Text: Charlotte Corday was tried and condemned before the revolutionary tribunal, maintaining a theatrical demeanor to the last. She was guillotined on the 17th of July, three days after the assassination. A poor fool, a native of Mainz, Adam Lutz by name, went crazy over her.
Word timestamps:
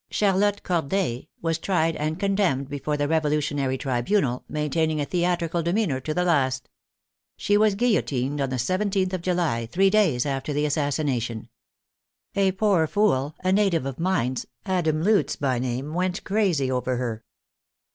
Charlotte 0.09 0.63
Corday 0.63 1.29
was 1.43 1.59
tried 1.59 1.95
and 1.95 2.19
condemned 2.19 2.67
before 2.69 2.97
the 2.97 3.07
revolutionary 3.07 3.77
tribunal, 3.77 4.43
maintaining 4.49 4.99
a 4.99 5.05
theatrical 5.05 5.61
demeanor 5.61 5.99
to 5.99 6.11
the 6.11 6.23
last. 6.23 6.71
She 7.37 7.55
was 7.55 7.75
guillotined 7.75 8.41
on 8.41 8.49
the 8.49 8.55
17th 8.55 9.13
of 9.13 9.21
July, 9.21 9.67
three 9.67 9.91
days 9.91 10.25
after 10.25 10.53
the 10.53 10.65
assassination. 10.65 11.49
A 12.35 12.51
poor 12.53 12.87
fool, 12.87 13.35
a 13.43 13.51
native 13.51 13.85
of 13.85 13.99
Mainz, 13.99 14.47
Adam 14.65 15.03
Lutz 15.03 15.35
by 15.35 15.59
name, 15.59 15.93
went 15.93 16.23
crazy 16.23 16.71
over 16.71 16.97
her. 16.97 17.23